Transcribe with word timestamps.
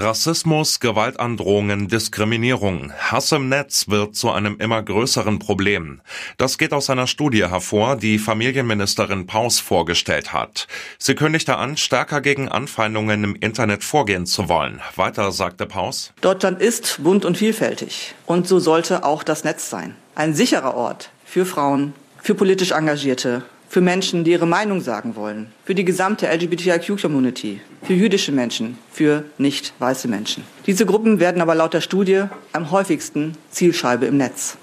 Rassismus, 0.00 0.80
Gewaltandrohungen, 0.80 1.86
Diskriminierung, 1.86 2.90
Hass 2.98 3.32
im 3.32 3.50
Netz 3.50 3.88
wird 3.88 4.16
zu 4.16 4.30
einem 4.30 4.56
immer 4.58 4.82
größeren 4.82 5.38
Problem. 5.38 6.00
Das 6.38 6.56
geht 6.56 6.72
aus 6.72 6.88
einer 6.88 7.06
Studie 7.06 7.46
hervor, 7.46 7.96
die 7.96 8.18
Familienministerin 8.18 9.26
Paus 9.26 9.60
vorgestellt 9.60 10.32
hat. 10.32 10.68
Sie 10.98 11.14
kündigte 11.14 11.58
an, 11.58 11.76
stärker 11.76 12.22
gegen 12.22 12.48
Anfeindungen 12.48 13.24
im 13.24 13.36
Internet 13.36 13.84
vorgehen 13.84 14.24
zu 14.24 14.48
wollen. 14.48 14.80
Weiter 14.96 15.32
sagte 15.32 15.66
Paus. 15.66 16.14
Deutschland 16.22 16.62
ist 16.62 17.02
bunt 17.02 17.26
und 17.26 17.36
vielfältig. 17.36 18.14
Und 18.24 18.48
so 18.48 18.58
sollte 18.58 19.04
auch 19.04 19.22
das 19.22 19.44
Netz 19.44 19.68
sein. 19.68 19.96
Ein 20.14 20.32
sicherer 20.32 20.74
Ort 20.76 21.10
für 21.26 21.44
Frauen, 21.44 21.92
für 22.22 22.34
politisch 22.34 22.70
Engagierte, 22.70 23.42
für 23.70 23.80
Menschen, 23.80 24.24
die 24.24 24.32
ihre 24.32 24.48
Meinung 24.48 24.80
sagen 24.80 25.14
wollen, 25.14 25.46
für 25.64 25.76
die 25.76 25.84
gesamte 25.84 26.26
LGBTIQ-Community, 26.26 27.60
für 27.84 27.94
jüdische 27.94 28.32
Menschen, 28.32 28.76
für 28.90 29.24
nicht 29.38 29.72
weiße 29.78 30.08
Menschen. 30.08 30.42
Diese 30.66 30.84
Gruppen 30.84 31.20
werden 31.20 31.40
aber 31.40 31.54
laut 31.54 31.72
der 31.72 31.80
Studie 31.80 32.24
am 32.52 32.72
häufigsten 32.72 33.36
Zielscheibe 33.50 34.06
im 34.06 34.16
Netz. 34.16 34.58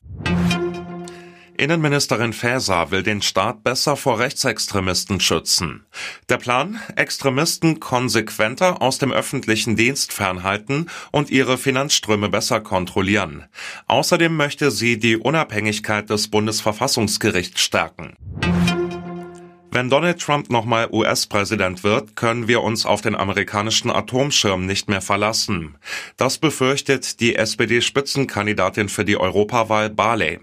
Innenministerin 1.55 2.33
Faeser 2.33 2.91
will 2.91 3.01
den 3.01 3.23
Staat 3.23 3.63
besser 3.63 3.95
vor 3.95 4.19
Rechtsextremisten 4.19 5.19
schützen. 5.19 5.85
Der 6.29 6.37
Plan? 6.37 6.79
Extremisten 6.95 7.79
konsequenter 7.79 8.81
aus 8.81 8.99
dem 8.99 9.11
öffentlichen 9.11 9.75
Dienst 9.75 10.13
fernhalten 10.13 10.87
und 11.11 11.31
ihre 11.31 11.57
Finanzströme 11.57 12.29
besser 12.29 12.59
kontrollieren. 12.59 13.45
Außerdem 13.87 14.35
möchte 14.35 14.69
sie 14.69 14.99
die 14.99 15.17
Unabhängigkeit 15.17 16.09
des 16.11 16.27
Bundesverfassungsgerichts 16.27 17.61
stärken. 17.61 18.13
Wenn 19.77 19.91
Donald 19.91 20.19
Trump 20.19 20.49
nochmal 20.49 20.89
US-Präsident 20.91 21.83
wird, 21.83 22.15
können 22.15 22.47
wir 22.47 22.63
uns 22.63 22.87
auf 22.87 23.01
den 23.01 23.13
amerikanischen 23.13 23.91
Atomschirm 23.91 24.65
nicht 24.65 24.89
mehr 24.89 25.01
verlassen. 25.01 25.77
Das 26.17 26.39
befürchtet 26.39 27.19
die 27.19 27.35
SPD-Spitzenkandidatin 27.35 28.89
für 28.89 29.05
die 29.05 29.17
Europawahl 29.17 29.91
Barley. 29.91 30.39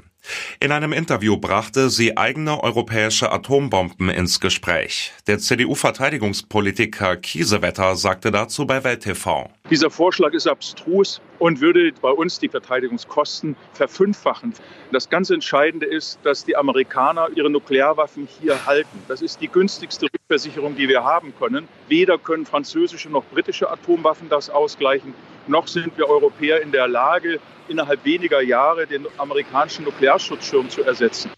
In 0.61 0.71
einem 0.71 0.93
Interview 0.93 1.37
brachte 1.37 1.91
sie 1.91 2.17
eigene 2.17 2.63
europäische 2.63 3.33
Atombomben 3.33 4.09
ins 4.09 4.39
Gespräch. 4.39 5.13
Der 5.27 5.41
CDU-Verteidigungspolitiker 5.41 7.17
Kiesewetter 7.17 7.97
sagte 7.97 8.31
dazu 8.31 8.67
bei 8.67 8.85
Welt 8.85 9.03
TV. 9.03 9.51
Dieser 9.71 9.91
Vorschlag 9.91 10.35
ist 10.35 10.47
abstrus 10.47 11.23
und 11.39 11.61
würde 11.61 11.93
bei 12.01 12.11
uns 12.11 12.39
die 12.39 12.49
Verteidigungskosten 12.49 13.57
verfünffachen. 13.73 14.53
Das 14.93 15.09
ganz 15.09 15.31
Entscheidende 15.31 15.87
ist, 15.87 16.19
dass 16.23 16.45
die 16.45 16.55
Amerikaner 16.55 17.29
ihre 17.35 17.49
Nuklearwaffen 17.49 18.29
hier 18.41 18.67
halten. 18.67 19.03
Das 19.09 19.23
ist 19.23 19.41
die 19.41 19.49
günstigste 19.49 20.07
Rückversicherung, 20.13 20.77
die 20.77 20.89
wir 20.89 21.03
haben 21.03 21.33
können. 21.39 21.67
Weder 21.89 22.19
können 22.19 22.45
französische 22.45 23.09
noch 23.09 23.25
britische 23.25 23.71
Atomwaffen 23.71 24.29
das 24.29 24.51
ausgleichen 24.51 25.15
noch 25.47 25.67
sind 25.67 25.97
wir 25.99 26.09
Europäer 26.09 26.63
in 26.63 26.73
der 26.73 26.89
Lage, 26.89 27.39
innerhalb 27.69 28.05
weniger 28.05 28.41
Jahre 28.41 28.87
den 28.87 29.07
amerikanischen 29.19 29.85
Nuklearschutzschirm 29.85 30.71
zu 30.71 30.83
ersetzen. 30.83 31.31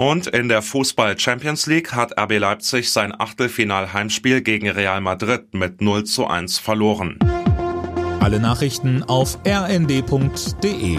Und 0.00 0.28
in 0.28 0.48
der 0.48 0.62
Fußball 0.62 1.18
Champions 1.18 1.66
League 1.66 1.92
hat 1.92 2.18
RB 2.18 2.38
Leipzig 2.38 2.90
sein 2.90 3.12
Achtelfinal-Heimspiel 3.20 4.40
gegen 4.40 4.66
Real 4.70 5.02
Madrid 5.02 5.52
mit 5.52 5.82
0 5.82 6.04
zu 6.04 6.26
1 6.26 6.58
verloren. 6.58 7.18
Alle 8.18 8.40
Nachrichten 8.40 9.02
auf 9.02 9.38
rnd.de 9.46 10.98